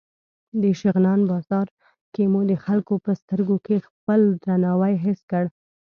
[0.61, 1.67] د شغنان بازار
[2.13, 5.43] کې مو د خلکو په سترګو کې خپل درناوی حس کړ.